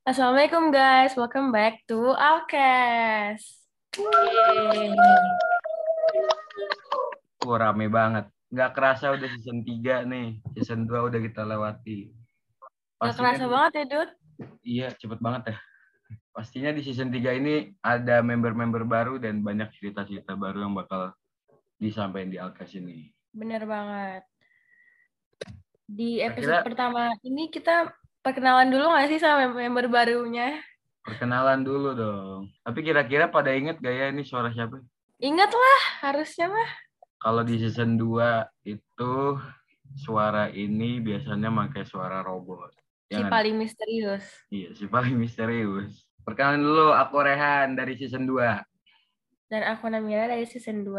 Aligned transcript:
Assalamualaikum 0.00 0.72
guys, 0.72 1.12
welcome 1.12 1.52
back 1.52 1.84
to 1.84 2.16
Alkes. 2.16 3.60
Wah, 7.44 7.58
rame 7.60 7.86
banget. 7.86 8.26
Nggak 8.48 8.70
kerasa 8.72 9.12
udah 9.12 9.28
season 9.28 9.60
3 9.62 10.08
nih. 10.08 10.28
Season 10.56 10.88
2 10.88 11.08
udah 11.08 11.20
kita 11.20 11.42
lewati. 11.44 12.10
Gak 12.10 13.12
Pastinya 13.12 13.16
kerasa 13.28 13.44
di- 13.44 13.52
banget 13.52 13.72
ya, 13.72 13.84
Dut? 13.86 14.10
Iya, 14.64 14.88
cepet 14.96 15.18
banget 15.20 15.42
ya. 15.52 15.56
Pastinya 16.32 16.70
di 16.72 16.80
season 16.80 17.12
3 17.12 17.36
ini 17.36 17.54
ada 17.80 18.24
member-member 18.24 18.82
baru 18.84 19.20
dan 19.20 19.44
banyak 19.44 19.68
cerita-cerita 19.76 20.32
baru 20.32 20.64
yang 20.64 20.74
bakal 20.74 21.12
disampaikan 21.76 22.32
di 22.32 22.38
Alkas 22.40 22.72
ini. 22.72 23.12
Bener 23.30 23.62
banget. 23.64 24.24
Di 25.84 26.22
episode 26.22 26.60
Kira-kira- 26.62 26.66
pertama 26.66 27.02
ini 27.20 27.50
kita 27.50 27.90
perkenalan 28.20 28.68
dulu 28.68 28.92
nggak 28.92 29.08
sih 29.10 29.20
sama 29.20 29.48
member 29.52 29.88
barunya? 29.88 30.60
Perkenalan 31.00 31.64
dulu 31.64 31.96
dong. 31.96 32.40
Tapi 32.60 32.78
kira-kira 32.84 33.32
pada 33.32 33.56
inget 33.56 33.80
gak 33.80 33.94
ya 33.96 34.06
ini 34.12 34.20
suara 34.22 34.52
siapa? 34.52 34.78
Ingat 35.20 35.50
lah, 35.52 35.80
harusnya 36.08 36.52
mah. 36.52 36.70
Kalau 37.20 37.44
di 37.44 37.60
season 37.60 37.96
2 38.00 38.68
itu 38.68 39.14
suara 39.96 40.48
ini 40.52 41.00
biasanya 41.00 41.52
pakai 41.52 41.84
suara 41.84 42.24
robot. 42.24 42.72
Si 43.08 43.16
Ya 43.16 43.26
nggak? 43.26 43.32
paling 43.32 43.56
misterius. 43.56 44.24
Iya, 44.48 44.72
si 44.76 44.84
paling 44.88 45.16
misterius. 45.16 46.04
Perkenalan 46.24 46.62
dulu, 46.64 46.92
aku 46.96 47.16
Rehan 47.20 47.76
dari 47.76 47.96
season 47.96 48.28
2. 48.28 48.64
Dan 49.50 49.62
aku 49.66 49.90
Namira 49.90 50.30
dari 50.30 50.46
season 50.46 50.86
2. 50.86 50.96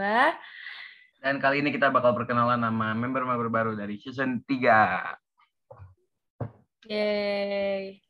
Dan 1.22 1.38
kali 1.38 1.62
ini 1.62 1.70
kita 1.70 1.94
bakal 1.94 2.18
perkenalan 2.18 2.62
sama 2.62 2.98
member-member 2.98 3.48
baru 3.54 3.72
dari 3.78 4.02
season 4.02 4.42
3. 4.44 5.14
Yeay. 6.90 8.02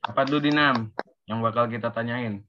Apa 0.00 0.24
dulu 0.24 0.48
Dinam 0.48 0.88
yang 1.28 1.44
bakal 1.44 1.68
kita 1.68 1.92
tanyain? 1.92 2.40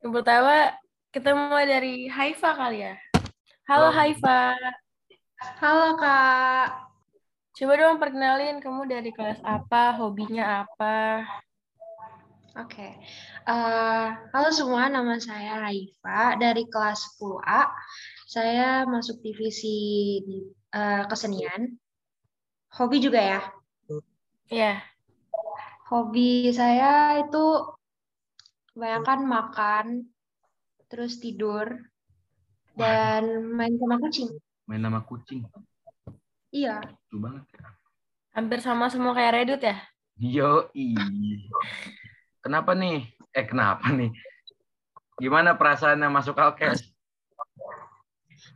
Yang 0.00 0.12
pertama, 0.16 0.72
kita 1.12 1.36
mulai 1.36 1.68
dari 1.68 2.08
Haifa 2.08 2.56
kali 2.56 2.88
ya. 2.88 2.96
Halo 3.68 3.92
Oh. 3.92 3.94
Haifa. 3.94 4.56
Halo 5.60 6.00
Kak. 6.00 6.88
Coba 7.60 7.72
dong 7.76 8.00
perkenalin 8.00 8.62
kamu 8.64 8.88
dari 8.88 9.10
kelas 9.12 9.44
apa, 9.44 9.92
hobinya 10.00 10.64
apa. 10.64 11.28
Oke. 12.56 12.96
Eh, 13.44 14.06
halo 14.32 14.48
semua, 14.48 14.88
nama 14.88 15.20
saya 15.20 15.60
Raifa 15.60 16.40
dari 16.40 16.64
kelas 16.64 17.20
10A. 17.20 17.68
Saya 18.24 18.88
masuk 18.88 19.20
divisi 19.20 19.76
di, 20.24 20.38
eh, 20.72 21.04
kesenian. 21.04 21.76
Hobi 22.78 23.02
juga 23.02 23.18
ya. 23.18 23.40
Iya. 24.46 24.78
Hobi 25.90 26.46
saya 26.54 27.18
itu 27.26 27.74
kebanyakan 28.70 29.20
makan, 29.26 29.86
terus 30.86 31.18
tidur, 31.18 31.66
dan 32.78 33.50
main 33.50 33.74
sama 33.74 33.98
kucing. 33.98 34.30
Main 34.70 34.86
nama 34.86 35.02
kucing. 35.02 35.42
Iya. 36.54 36.78
Lucu 36.86 37.18
banget 37.18 37.44
ya. 37.50 37.66
Hampir 38.38 38.62
sama 38.62 38.86
semua 38.86 39.10
kayak 39.10 39.34
Redut 39.42 39.62
ya? 39.66 39.76
Yoi. 40.22 40.94
Kenapa 42.38 42.78
nih? 42.78 43.10
Eh 43.34 43.42
kenapa 43.42 43.90
nih? 43.90 44.14
Gimana 45.18 45.58
perasaannya 45.58 46.06
masuk 46.06 46.38
Alkes? 46.38 46.94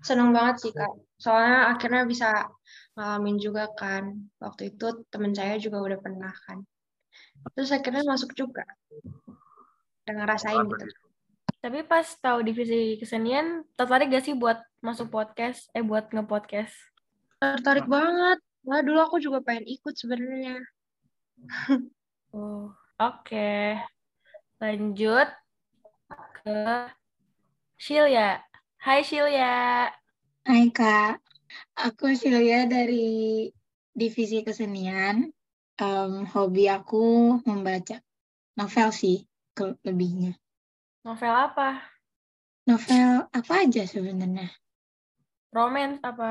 Seneng 0.07 0.31
banget 0.31 0.63
sih 0.63 0.71
Kak. 0.71 0.95
Soalnya 1.23 1.71
akhirnya 1.71 2.03
bisa 2.03 2.51
ngalamin 2.99 3.39
juga 3.39 3.71
kan. 3.79 4.27
Waktu 4.43 4.75
itu 4.75 5.07
temen 5.07 5.31
saya 5.31 5.55
juga 5.63 5.79
udah 5.79 5.99
pernah 6.03 6.35
kan. 6.51 6.67
Terus 7.55 7.71
akhirnya 7.71 8.03
masuk 8.03 8.35
juga. 8.35 8.67
Dan 10.03 10.19
ngerasain 10.19 10.67
gitu. 10.67 10.87
Tapi 11.63 11.87
pas 11.87 12.03
tahu 12.19 12.43
divisi 12.43 12.99
kesenian, 12.99 13.63
tertarik 13.79 14.11
gak 14.11 14.27
sih 14.27 14.35
buat 14.35 14.59
masuk 14.83 15.15
podcast? 15.15 15.71
Eh, 15.79 15.87
buat 15.87 16.11
nge-podcast? 16.11 16.75
Tertarik 17.39 17.87
banget. 17.87 18.43
Wah, 18.67 18.83
dulu 18.83 18.99
aku 18.99 19.23
juga 19.23 19.39
pengen 19.47 19.71
ikut 19.71 19.95
sebenarnya. 19.95 20.59
Oh, 22.33 22.73
oke. 22.97 23.77
Lanjut 24.57 25.29
ke 26.41 26.89
Shilya. 27.77 28.41
Hai 28.81 29.05
Shilya. 29.05 29.93
Hai 30.43 30.75
Kak, 30.75 31.23
aku 31.79 32.19
Silvia 32.19 32.67
dari 32.67 33.47
Divisi 33.95 34.43
Kesenian. 34.43 35.31
Em, 35.79 36.13
hobi 36.35 36.67
aku 36.67 37.39
membaca 37.47 38.03
novel 38.59 38.91
sih, 38.91 39.23
ke- 39.55 39.79
lebihnya. 39.87 40.35
Novel 41.07 41.31
apa? 41.31 41.79
Novel 42.67 43.31
apa 43.31 43.53
aja 43.63 43.87
sebenarnya? 43.87 44.51
Romance 45.55 46.03
apa? 46.03 46.31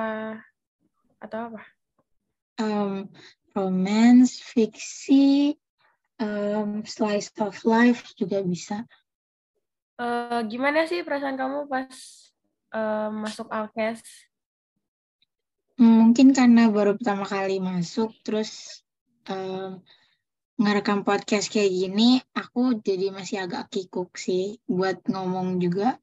Atau 1.24 1.56
apa? 1.56 1.64
Em, 2.60 3.08
romance, 3.56 4.44
fiksi, 4.44 5.56
em, 6.20 6.84
slice 6.84 7.32
of 7.40 7.64
life 7.64 8.12
juga 8.20 8.44
bisa. 8.44 8.84
Eh, 10.04 10.42
gimana 10.52 10.84
sih 10.84 11.00
perasaan 11.00 11.40
kamu 11.40 11.72
pas 11.72 11.96
eh, 12.72 13.10
masuk 13.12 13.48
Alkes? 13.52 14.02
Mungkin 15.82 16.36
karena 16.36 16.70
baru 16.70 16.94
pertama 16.94 17.26
kali 17.26 17.58
masuk, 17.58 18.14
terus 18.22 18.84
em, 19.26 19.82
ngerekam 20.62 21.02
podcast 21.02 21.50
kayak 21.50 21.74
gini, 21.74 22.22
aku 22.38 22.78
jadi 22.78 23.10
masih 23.10 23.42
agak 23.42 23.74
kikuk 23.74 24.14
sih 24.14 24.62
buat 24.70 25.02
ngomong 25.10 25.58
juga. 25.58 25.98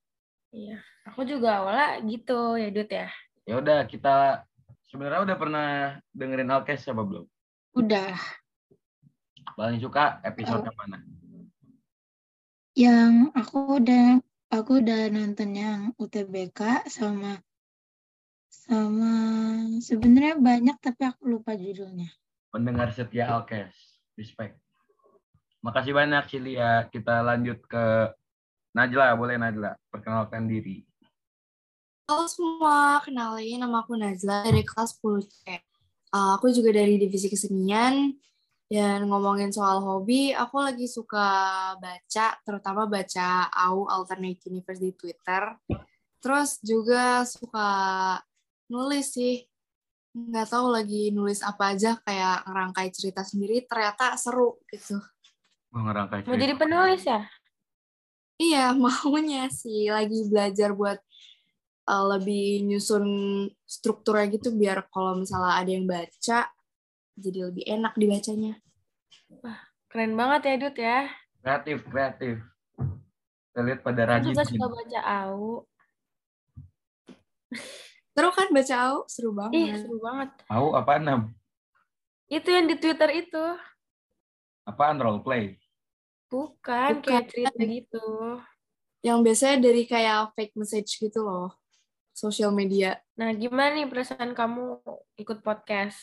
Iya, 0.51 0.83
aku 1.07 1.23
juga 1.23 1.63
awalnya 1.63 2.03
gitu 2.11 2.59
ya, 2.59 2.69
Dut 2.75 2.91
ya. 2.91 3.09
Ya 3.47 3.55
udah 3.63 3.87
kita 3.87 4.43
sebenarnya 4.91 5.31
udah 5.31 5.37
pernah 5.39 5.69
dengerin 6.11 6.51
Alkes 6.51 6.91
apa 6.91 7.03
belum? 7.07 7.27
Udah. 7.79 8.19
Paling 9.55 9.79
suka 9.79 10.19
episode 10.27 10.67
yang 10.67 10.77
mana? 10.77 10.99
Yang 12.75 13.13
aku 13.39 13.59
udah 13.79 14.07
aku 14.49 14.81
udah 14.81 15.13
nonton 15.13 15.53
yang 15.53 15.81
UTBK 16.01 16.89
sama 16.89 17.41
sama 18.49 19.13
sebenarnya 19.81 20.41
banyak 20.41 20.77
tapi 20.81 21.05
aku 21.05 21.29
lupa 21.29 21.53
judulnya. 21.57 22.09
Pendengar 22.49 22.93
setia 22.97 23.29
Alkes. 23.29 23.77
Respect. 24.17 24.57
Makasih 25.61 25.93
banyak 25.93 26.25
Cilia. 26.33 26.89
Kita 26.89 27.21
lanjut 27.21 27.61
ke 27.69 28.13
Najla. 28.73 29.15
Boleh 29.21 29.37
Najla. 29.37 29.77
Perkenalkan 29.93 30.49
diri. 30.49 30.85
Halo 32.09 32.25
semua, 32.25 33.05
kenalin 33.05 33.61
nama 33.61 33.85
aku 33.85 33.93
Nazla 33.93 34.41
dari 34.41 34.65
kelas 34.65 34.97
10C. 34.97 35.61
Uh, 36.09 36.41
aku 36.41 36.49
juga 36.49 36.73
dari 36.73 36.97
divisi 36.97 37.29
kesenian, 37.29 38.17
dan 38.69 39.09
ngomongin 39.09 39.49
soal 39.49 39.81
hobi, 39.81 40.37
aku 40.37 40.61
lagi 40.61 40.85
suka 40.85 41.25
baca, 41.81 42.37
terutama 42.45 42.85
baca 42.85 43.49
AU 43.49 43.89
Alternate 43.89 44.45
Universe 44.45 44.77
di 44.77 44.93
Twitter. 44.93 45.57
Terus 46.21 46.61
juga 46.61 47.25
suka 47.25 47.69
nulis 48.69 49.17
sih. 49.17 49.41
Nggak 50.13 50.53
tahu 50.53 50.69
lagi 50.69 51.09
nulis 51.17 51.41
apa 51.41 51.73
aja, 51.73 51.97
kayak 52.05 52.45
ngerangkai 52.45 52.93
cerita 52.93 53.25
sendiri, 53.25 53.65
ternyata 53.65 54.21
seru 54.21 54.61
gitu. 54.69 55.01
Mau 55.73 55.89
ngerangkai 55.89 56.29
Mau 56.29 56.37
cerita. 56.37 56.43
jadi 56.45 56.55
penulis 56.61 57.03
ya? 57.09 57.21
Iya, 58.37 58.77
maunya 58.85 59.49
sih 59.49 59.89
lagi 59.89 60.29
belajar 60.29 60.77
buat 60.77 61.01
uh, 61.89 62.05
lebih 62.21 62.69
nyusun 62.69 63.07
strukturnya 63.65 64.29
gitu 64.29 64.53
biar 64.53 64.85
kalau 64.93 65.17
misalnya 65.17 65.57
ada 65.57 65.71
yang 65.73 65.89
baca 65.89 66.53
jadi 67.19 67.51
lebih 67.51 67.65
enak 67.67 67.99
dibacanya. 67.99 68.55
Keren 69.89 70.13
banget 70.15 70.41
ya, 70.45 70.55
Dut 70.61 70.77
ya. 70.77 70.99
Kreatif, 71.41 71.79
kreatif. 71.89 72.37
Kita 73.49 73.61
lihat 73.65 73.81
pada 73.81 74.03
rajin. 74.05 74.31
juga 74.31 74.45
suka 74.45 74.67
baca 74.69 75.01
AU. 75.01 75.49
Seru 78.13 78.31
kan 78.35 78.49
baca 78.51 78.75
AU? 78.91 78.97
Seru 79.09 79.31
Ih, 79.31 79.37
banget. 79.39 79.79
seru 79.81 79.97
banget. 80.03 80.31
Tahu 80.45 80.67
apaan 80.75 81.03
Nam? 81.07 81.21
Itu 82.29 82.49
yang 82.53 82.67
di 82.69 82.77
Twitter 82.77 83.11
itu. 83.15 83.45
Apaan 84.69 85.01
role 85.01 85.25
play? 85.25 85.57
Bukan, 86.29 87.01
Bukan. 87.01 87.05
kayak 87.09 87.33
cerita 87.33 87.63
gitu. 87.65 88.07
Yang 89.01 89.19
biasanya 89.25 89.57
dari 89.65 89.83
kayak 89.89 90.37
fake 90.37 90.55
message 90.59 91.01
gitu 91.01 91.25
loh. 91.25 91.57
Sosial 92.13 92.53
media. 92.53 92.99
Nah, 93.17 93.33
gimana 93.33 93.73
nih 93.73 93.89
perasaan 93.89 94.37
kamu 94.37 94.83
ikut 95.17 95.41
podcast? 95.41 95.97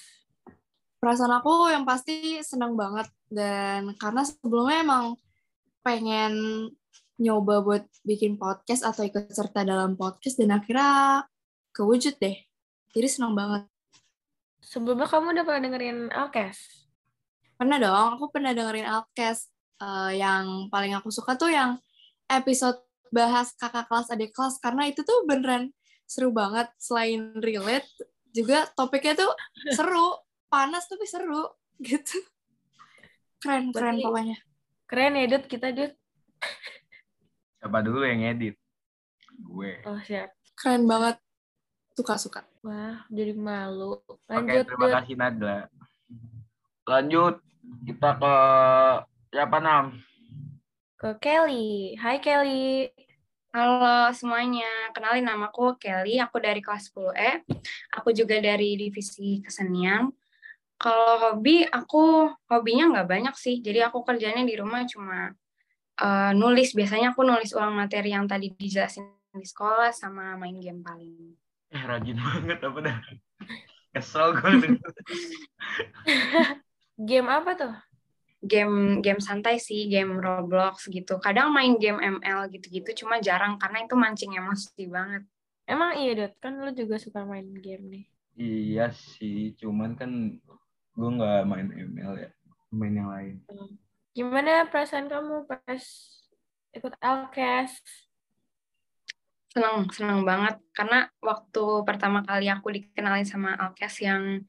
Perasaan 1.06 1.38
aku 1.38 1.70
yang 1.70 1.86
pasti 1.86 2.42
senang 2.42 2.74
banget. 2.74 3.06
Dan 3.30 3.94
karena 4.02 4.26
sebelumnya 4.26 4.82
emang 4.82 5.06
pengen 5.86 6.34
nyoba 7.22 7.62
buat 7.62 7.86
bikin 8.02 8.42
podcast 8.42 8.82
atau 8.82 9.06
ikut 9.06 9.30
serta 9.30 9.62
dalam 9.62 9.94
podcast 9.94 10.42
dan 10.42 10.58
akhirnya 10.58 11.22
kewujud 11.78 12.18
deh. 12.18 12.42
Jadi 12.90 13.06
senang 13.06 13.38
banget. 13.38 13.70
Sebelumnya 14.66 15.06
kamu 15.06 15.38
udah 15.38 15.46
pernah 15.46 15.62
dengerin 15.62 16.00
Alkes? 16.10 16.90
Pernah 17.54 17.78
dong, 17.78 18.10
aku 18.18 18.26
pernah 18.34 18.58
dengerin 18.58 18.90
Alkes. 18.90 19.54
Uh, 19.78 20.10
yang 20.10 20.74
paling 20.74 20.98
aku 20.98 21.14
suka 21.14 21.38
tuh 21.38 21.54
yang 21.54 21.78
episode 22.34 22.82
bahas 23.14 23.54
kakak 23.54 23.86
kelas 23.86 24.10
adik 24.10 24.34
kelas 24.34 24.58
karena 24.58 24.90
itu 24.90 25.06
tuh 25.06 25.22
beneran 25.30 25.70
seru 26.10 26.34
banget 26.34 26.66
selain 26.82 27.38
relate 27.44 27.86
juga 28.32 28.66
topiknya 28.74 29.20
tuh 29.20 29.32
seru 29.76 30.25
panas 30.56 30.88
tapi 30.88 31.04
seru 31.04 31.52
gitu 31.84 32.16
keren 33.44 33.76
keren 33.76 34.00
Berarti- 34.00 34.06
pokoknya 34.08 34.38
Keren 34.86 35.18
ya, 35.18 35.26
Dut, 35.26 35.50
kita, 35.50 35.74
Dut. 35.74 35.98
Siapa 37.58 37.82
dulu 37.82 38.06
yang 38.06 38.22
edit? 38.22 38.54
Gue. 39.34 39.82
Oh, 39.82 39.98
siap. 39.98 40.30
keren 40.54 40.86
banget 40.86 41.18
suka 41.98 42.22
suka 42.22 42.42
Wah, 42.62 43.02
jadi 43.10 43.34
malu. 43.34 43.98
Oke, 44.06 44.30
Lanjut, 44.30 44.70
terima 44.70 44.86
Dut. 44.86 44.94
kasih 45.02 45.16
Najla. 45.18 45.58
Lanjut 46.86 47.36
kita 47.82 48.10
ke 48.14 48.34
siapa 49.34 49.58
Nam? 49.58 49.86
Ke 51.02 51.18
Kelly. 51.18 51.98
Hai, 51.98 52.22
Kelly. 52.22 52.94
Halo 53.50 54.14
semuanya, 54.14 54.70
kenalin 54.94 55.26
namaku 55.26 55.82
Kelly, 55.82 56.22
aku 56.22 56.38
dari 56.38 56.62
kelas 56.62 56.94
10E, 56.94 57.42
aku 57.90 58.14
juga 58.14 58.38
dari 58.38 58.78
divisi 58.78 59.42
kesenian. 59.42 60.14
Kalau 60.76 61.12
hobi, 61.24 61.64
aku 61.64 62.30
hobinya 62.52 62.92
nggak 62.92 63.08
banyak 63.08 63.36
sih, 63.40 63.64
jadi 63.64 63.88
aku 63.88 64.04
kerjanya 64.04 64.44
di 64.44 64.56
rumah 64.60 64.84
cuma 64.84 65.32
eh, 66.00 66.32
nulis, 66.36 66.76
biasanya 66.76 67.16
aku 67.16 67.24
nulis 67.24 67.56
ulang 67.56 67.74
materi 67.74 68.12
yang 68.12 68.28
tadi 68.28 68.52
dijelasin 68.52 69.16
di 69.36 69.48
sekolah 69.48 69.92
sama 69.92 70.36
main 70.40 70.60
game 70.60 70.84
paling. 70.84 71.36
Eh 71.72 71.84
rajin 71.84 72.16
banget 72.20 72.60
apa 72.64 72.80
dah? 72.84 72.98
Kesel 73.96 74.36
gue. 74.36 74.52
Game 77.10 77.28
apa 77.28 77.52
tuh? 77.56 77.76
Game 78.40 79.00
game 79.04 79.20
santai 79.20 79.60
sih, 79.60 79.88
game 79.92 80.20
Roblox 80.20 80.88
gitu. 80.88 81.20
Kadang 81.20 81.52
main 81.52 81.76
game 81.76 82.00
ML 82.00 82.48
gitu-gitu, 82.52 83.04
cuma 83.04 83.20
jarang 83.20 83.60
karena 83.60 83.84
itu 83.84 83.96
mancing 83.96 84.36
emosi 84.36 84.88
banget. 84.88 85.24
Emang 85.66 85.98
iya, 85.98 86.14
Dut. 86.14 86.34
Kan 86.40 86.62
lu 86.62 86.72
juga 86.72 86.96
suka 87.02 87.26
main 87.26 87.48
game 87.58 87.84
nih. 87.90 88.06
Iya 88.36 88.92
sih, 88.92 89.56
cuman 89.56 89.96
kan 89.96 90.40
gue 90.96 91.10
nggak 91.12 91.44
main 91.44 91.68
ML 91.68 92.14
ya, 92.18 92.30
main 92.72 92.94
yang 92.96 93.10
lain. 93.12 93.36
Gimana 94.16 94.66
perasaan 94.72 95.12
kamu 95.12 95.44
pas 95.44 95.84
ikut 96.72 96.94
Alkes? 97.04 97.84
Senang, 99.52 99.88
senang 99.92 100.24
banget. 100.28 100.60
Karena 100.76 101.08
waktu 101.24 101.84
pertama 101.88 102.24
kali 102.24 102.48
aku 102.52 102.72
dikenalin 102.76 103.28
sama 103.28 103.56
Alkes 103.56 104.04
yang 104.04 104.44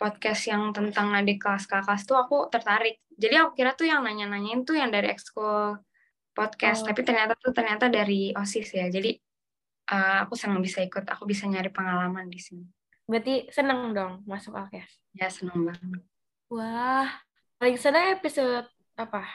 podcast 0.00 0.48
yang 0.48 0.72
tentang 0.72 1.12
adik 1.12 1.44
kelas 1.44 1.68
kakak 1.68 1.84
kelas 1.84 2.02
tuh 2.08 2.16
aku 2.16 2.48
tertarik. 2.48 3.00
Jadi 3.20 3.36
aku 3.36 3.52
kira 3.52 3.76
tuh 3.76 3.84
yang 3.84 4.00
nanya-nanyain 4.00 4.64
tuh 4.64 4.80
yang 4.80 4.88
dari 4.88 5.12
ekskul 5.12 5.76
Oh. 6.30 6.46
podcast, 6.46 6.86
tapi 6.86 7.04
ternyata 7.04 7.36
tuh 7.36 7.52
ternyata 7.52 7.92
dari 7.92 8.32
OSIS 8.32 8.72
ya. 8.72 8.86
Jadi 8.88 9.12
eh, 9.90 10.16
aku 10.24 10.38
senang 10.38 10.62
bisa 10.64 10.80
ikut, 10.80 11.04
aku 11.04 11.28
bisa 11.28 11.44
nyari 11.50 11.68
pengalaman 11.68 12.30
di 12.30 12.40
sini. 12.40 12.64
Berarti 13.10 13.50
seneng 13.50 13.90
dong 13.90 14.22
masuk 14.22 14.54
Alkes. 14.54 14.86
Ya 15.18 15.26
senang 15.26 15.66
banget. 15.66 16.06
Wah, 16.46 17.10
paling 17.58 17.74
seneng 17.74 18.14
episode 18.14 18.70
apa? 18.94 19.26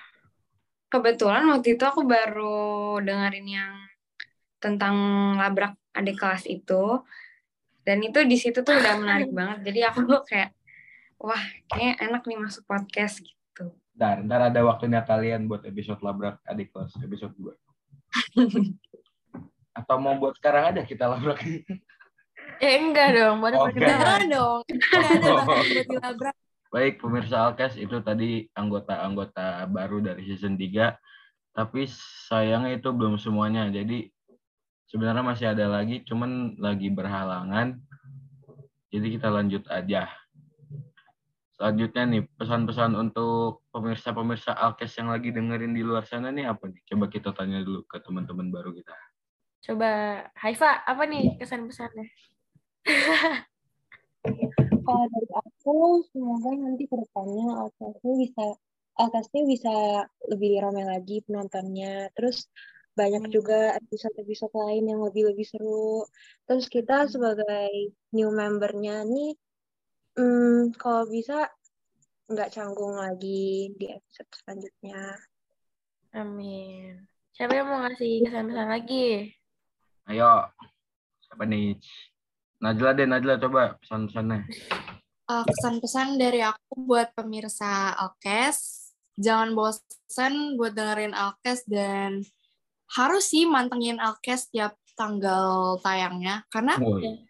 Kebetulan 0.88 1.44
waktu 1.52 1.76
itu 1.76 1.84
aku 1.84 2.08
baru 2.08 3.04
dengerin 3.04 3.44
yang 3.44 3.76
tentang 4.64 4.96
labrak 5.36 5.76
adik 5.92 6.16
kelas 6.16 6.48
itu. 6.48 7.04
Dan 7.84 8.00
itu 8.00 8.24
di 8.24 8.40
situ 8.40 8.64
tuh 8.64 8.80
udah 8.80 8.96
menarik 8.96 9.28
banget. 9.38 9.68
Jadi 9.68 9.80
aku 9.84 10.08
tuh 10.08 10.24
kayak, 10.24 10.56
wah 11.20 11.44
kayaknya 11.68 11.94
enak 12.00 12.24
nih 12.24 12.40
masuk 12.40 12.64
podcast 12.64 13.20
gitu. 13.20 13.76
Ntar, 14.00 14.24
ntar 14.24 14.56
ada 14.56 14.64
waktunya 14.64 15.04
kalian 15.04 15.52
buat 15.52 15.68
episode 15.68 16.00
labrak 16.00 16.40
adik 16.48 16.72
kelas, 16.72 16.96
episode 17.04 17.36
2. 17.36 17.52
Atau 19.84 20.00
mau 20.00 20.16
buat 20.16 20.40
sekarang 20.40 20.72
aja 20.72 20.88
kita 20.88 21.12
labrak. 21.12 21.44
Eh, 22.62 22.76
enggak 22.80 23.10
dong, 23.16 23.38
baru 23.44 23.56
Oh, 23.58 23.66
perkenalan. 23.70 24.28
dong 24.30 24.60
nggak 24.66 25.12
ada 25.20 25.30
bahan 25.44 25.66
buat 25.72 25.88
dilabrak 25.90 26.36
Baik, 26.76 27.00
pemirsa 27.00 27.48
Alkes 27.48 27.80
itu 27.80 28.04
tadi 28.04 28.52
anggota-anggota 28.52 29.64
baru 29.72 30.04
dari 30.04 30.28
season 30.28 30.60
3. 30.60 31.00
Tapi 31.56 31.88
sayangnya 32.28 32.76
itu 32.76 32.92
belum 32.92 33.16
semuanya. 33.16 33.72
Jadi 33.72 34.12
sebenarnya 34.84 35.24
masih 35.24 35.56
ada 35.56 35.72
lagi, 35.72 36.04
cuman 36.04 36.60
lagi 36.60 36.92
berhalangan. 36.92 37.80
Jadi 38.92 39.08
kita 39.08 39.32
lanjut 39.32 39.64
aja. 39.72 40.12
Selanjutnya 41.56 42.04
nih, 42.12 42.22
pesan-pesan 42.36 42.92
untuk 43.00 43.64
pemirsa-pemirsa 43.72 44.52
Alkes 44.60 45.00
yang 45.00 45.16
lagi 45.16 45.32
dengerin 45.32 45.72
di 45.72 45.80
luar 45.80 46.04
sana 46.04 46.28
nih 46.28 46.52
apa 46.52 46.68
nih? 46.68 46.84
Coba 46.92 47.08
kita 47.08 47.32
tanya 47.32 47.64
dulu 47.64 47.88
ke 47.88 48.04
teman-teman 48.04 48.52
baru 48.52 48.76
kita. 48.76 48.92
Coba, 49.64 50.20
Haifa, 50.44 50.84
apa 50.84 51.08
nih 51.08 51.40
kesan-pesannya? 51.40 52.04
Kalau 54.86 55.06
dari 55.10 55.32
aku, 55.34 56.06
semoga 56.14 56.50
nanti 56.54 56.86
ke 56.86 56.96
depannya 56.98 57.66
Alkasnya 57.66 58.14
bisa 58.22 58.46
Alkasnya 58.96 59.44
bisa 59.44 59.76
lebih 60.32 60.64
ramai 60.64 60.88
lagi 60.88 61.20
penontonnya. 61.26 62.08
Terus 62.16 62.48
banyak 62.96 63.28
juga 63.28 63.76
episode-episode 63.76 64.56
lain 64.56 64.88
yang 64.88 65.04
lebih-lebih 65.04 65.44
seru. 65.44 66.08
Terus 66.48 66.72
kita 66.72 67.12
sebagai 67.12 67.92
new 68.16 68.32
membernya 68.32 69.04
nih, 69.04 69.36
hmm, 70.16 70.72
kalau 70.80 71.04
bisa 71.12 71.52
nggak 72.32 72.56
canggung 72.56 72.96
lagi 72.96 73.76
di 73.76 73.92
episode 73.92 74.32
selanjutnya. 74.32 75.20
Amin. 76.16 77.04
Siapa 77.36 77.52
yang 77.52 77.68
mau 77.68 77.84
ngasih 77.84 78.24
kesan-pesan 78.24 78.68
lagi? 78.72 79.28
Ayo, 80.08 80.48
siapa 81.20 81.44
nih? 81.44 81.76
Najla 82.64 82.90
deh, 82.96 83.08
Najla 83.08 83.34
coba 83.42 83.76
pesan-pesannya. 83.84 84.40
Uh, 85.26 85.44
kesan-pesan 85.50 86.22
dari 86.22 86.46
aku 86.46 86.86
buat 86.86 87.10
pemirsa 87.18 87.98
Alkes 87.98 88.86
jangan 89.18 89.56
bosen 89.56 90.60
buat 90.60 90.76
dengerin 90.76 91.16
Alkes 91.16 91.66
dan 91.66 92.22
harus 92.94 93.26
sih 93.32 93.50
mantengin 93.50 93.98
Alkes 93.98 94.54
tiap 94.54 94.78
tanggal 94.96 95.76
tayangnya 95.84 96.48
karena 96.48 96.80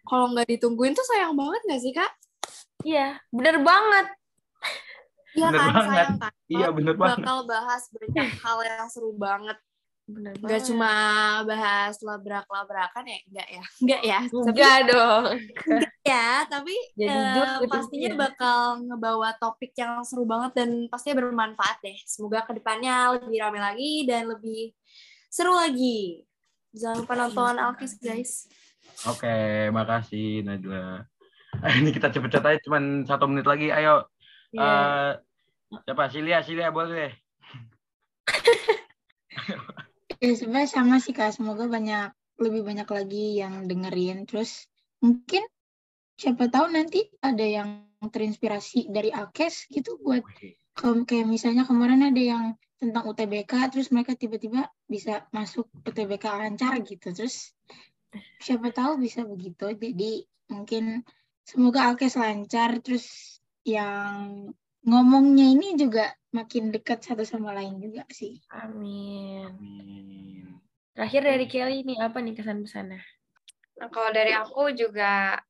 kalau 0.05 0.29
nggak 0.35 0.45
ditungguin 0.45 0.93
tuh 0.93 1.07
sayang 1.07 1.33
banget 1.33 1.61
nggak 1.65 1.81
sih 1.81 1.93
kak? 1.95 2.11
Iya, 2.85 3.17
bener 3.33 3.63
banget. 3.65 4.05
Iya 5.35 5.47
Bener 5.49 5.59
kan 5.59 5.71
banget. 5.73 5.85
sayang 5.89 6.15
kan. 6.21 6.33
Iya 6.45 6.67
bener 6.69 6.93
banget. 6.99 7.17
Bakal 7.25 7.37
bahas 7.49 7.83
banyak 7.89 8.29
hal 8.43 8.57
yang 8.61 8.87
seru 8.91 9.11
banget. 9.17 9.57
Bener 10.05 10.37
Nggak 10.37 10.61
banget. 10.61 10.69
cuma 10.69 10.91
bahas 11.43 11.97
labrak-labrakan 11.97 13.03
ya, 13.05 13.17
enggak 13.25 13.47
ya, 13.49 13.63
enggak 13.81 14.01
ya. 14.05 14.19
Tapi 14.21 14.49
Enggak 14.53 14.77
dong. 14.85 15.23
ya, 16.05 16.27
tapi 16.45 16.75
Jadi 16.93 17.09
jujur 17.33 17.65
pastinya 17.65 18.09
hidupnya. 18.13 18.21
bakal 18.29 18.57
ngebawa 18.85 19.29
topik 19.35 19.73
yang 19.73 20.05
seru 20.05 20.23
banget 20.23 20.51
dan 20.55 20.69
pastinya 20.87 21.17
bermanfaat 21.19 21.81
deh. 21.81 21.97
Semoga 22.05 22.45
ke 22.45 22.53
depannya 22.53 23.17
lebih 23.17 23.37
ramai 23.41 23.61
lagi 23.63 24.05
dan 24.05 24.29
lebih 24.29 24.77
seru 25.27 25.51
lagi. 25.51 26.21
Jangan 26.71 27.01
lupa 27.01 27.13
nonton 27.17 27.55
Alkis 27.57 27.97
guys. 27.97 28.45
Oke, 29.05 29.33
makasih 29.69 30.43
Najla. 30.43 31.01
Ah, 31.55 31.71
Ini 31.71 31.87
kita 31.89 32.11
cepet-cepet 32.11 32.43
aja, 32.45 32.59
cuma 32.61 32.77
satu 33.07 33.31
menit 33.31 33.47
lagi. 33.47 33.71
Ayo, 33.71 34.03
Iya. 34.51 34.59
eh 34.59 35.11
siapa? 35.81 36.11
Silia, 36.11 36.43
Silia 36.43 36.67
boleh 36.67 36.91
deh. 36.93 37.13
Ya 40.23 40.31
sebenarnya 40.31 40.69
sama 40.71 40.95
sih 41.03 41.11
kak, 41.11 41.35
semoga 41.35 41.67
banyak 41.67 42.11
lebih 42.39 42.61
banyak 42.63 42.87
lagi 42.87 43.39
yang 43.39 43.67
dengerin. 43.67 44.23
Terus 44.27 44.67
mungkin 45.03 45.43
siapa 46.15 46.47
tahu 46.47 46.71
nanti 46.71 47.03
ada 47.19 47.43
yang 47.43 47.69
terinspirasi 47.99 48.87
dari 48.91 49.11
Alkes 49.11 49.67
gitu 49.67 49.99
buat 49.99 50.23
ke- 50.75 51.03
kayak 51.07 51.27
misalnya 51.27 51.67
kemarin 51.67 52.05
ada 52.05 52.21
yang 52.21 52.45
tentang 52.75 53.07
UTBK, 53.07 53.71
terus 53.71 53.87
mereka 53.91 54.19
tiba-tiba 54.19 54.67
bisa 54.87 55.23
masuk 55.31 55.71
UTBK 55.87 56.25
lancar 56.27 56.79
gitu. 56.83 57.11
Terus 57.15 57.55
siapa 58.39 58.71
tahu 58.71 58.99
bisa 58.99 59.23
begitu. 59.23 59.71
Jadi 59.75 60.27
mungkin 60.51 61.03
semoga 61.43 61.91
Alkes 61.91 62.19
lancar, 62.19 62.83
terus 62.83 63.39
yang 63.65 64.51
ngomongnya 64.85 65.45
ini 65.49 65.73
juga 65.75 66.13
makin 66.29 66.69
dekat 66.69 67.01
satu 67.01 67.25
sama 67.25 67.51
lain 67.57 67.81
juga 67.81 68.05
sih. 68.13 68.37
Amin. 68.53 69.49
Amin. 69.49 70.61
Terakhir 70.95 71.21
dari 71.27 71.45
Kelly 71.49 71.83
nih, 71.83 71.99
apa 71.99 72.23
nih 72.23 72.37
kesan-pesannya? 72.37 73.01
Nah, 73.81 73.89
kalau 73.91 74.09
dari 74.15 74.31
aku 74.31 74.71
juga 74.71 75.41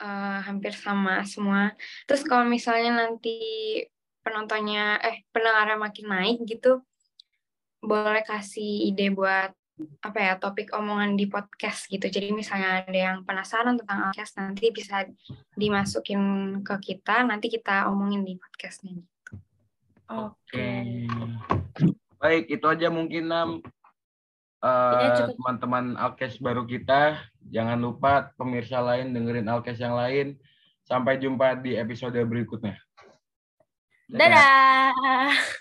eh, 0.00 0.38
hampir 0.44 0.76
sama 0.76 1.24
semua. 1.24 1.72
Terus 2.04 2.26
kalau 2.26 2.44
misalnya 2.44 3.06
nanti 3.06 3.40
penontonnya, 4.20 5.00
eh 5.00 5.24
pendengarnya 5.32 5.80
makin 5.80 6.06
naik 6.12 6.38
gitu, 6.44 6.84
boleh 7.80 8.20
kasih 8.26 8.92
ide 8.92 9.08
buat 9.12 9.56
apa 10.00 10.18
ya 10.18 10.32
topik 10.36 10.72
omongan 10.72 11.16
di 11.16 11.28
podcast 11.28 11.86
gitu. 11.88 12.08
Jadi 12.08 12.32
misalnya 12.32 12.84
ada 12.84 12.98
yang 12.98 13.24
penasaran 13.24 13.76
tentang 13.80 14.10
podcast 14.10 14.36
nanti 14.40 14.72
bisa 14.72 15.04
dimasukin 15.56 16.20
ke 16.64 16.74
kita, 16.80 17.24
nanti 17.24 17.52
kita 17.52 17.88
omongin 17.92 18.24
di 18.24 18.34
podcastnya. 18.40 19.00
Oke. 20.10 21.06
Baik, 22.20 22.44
itu 22.50 22.66
aja 22.66 22.88
mungkin 22.90 23.30
Nam. 23.30 23.50
Cukup. 24.60 25.40
teman-teman 25.40 25.96
Alkes 25.96 26.36
baru 26.36 26.68
kita, 26.68 27.16
jangan 27.48 27.80
lupa 27.80 28.28
pemirsa 28.36 28.84
lain 28.84 29.16
dengerin 29.16 29.48
Alkes 29.48 29.80
yang 29.80 29.96
lain. 29.96 30.36
Sampai 30.84 31.16
jumpa 31.16 31.56
di 31.56 31.80
episode 31.80 32.20
berikutnya. 32.20 32.76
Dadah. 34.10 35.56